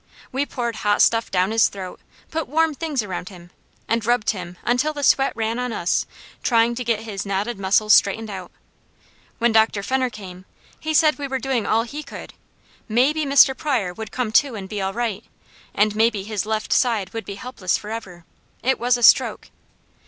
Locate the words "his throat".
1.51-1.99